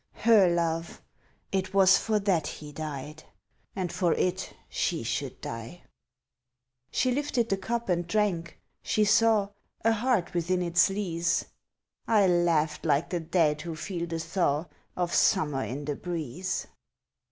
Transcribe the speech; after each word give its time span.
(Her 0.13 0.49
love! 0.49 0.99
it 1.51 1.75
was 1.75 1.99
for 1.99 2.17
that 2.21 2.47
he 2.47 2.71
died, 2.71 3.21
And 3.75 3.91
for 3.93 4.13
it 4.13 4.55
she 4.67 5.03
should 5.03 5.39
die.) 5.41 5.83
She 6.89 7.11
lifted 7.11 7.49
the 7.49 7.57
cup 7.57 7.87
and 7.87 8.07
drank 8.07 8.59
she 8.81 9.05
saw 9.05 9.49
A 9.85 9.91
heart 9.91 10.33
within 10.33 10.63
its 10.63 10.89
lees. 10.89 11.45
(I 12.07 12.25
laughed 12.25 12.83
like 12.83 13.11
the 13.11 13.19
dead 13.19 13.61
who 13.61 13.75
feel 13.75 14.07
the 14.07 14.17
thaw 14.17 14.65
Of 14.97 15.13
summer 15.13 15.63
in 15.63 15.85
the 15.85 15.95
breeze.) 15.97 16.65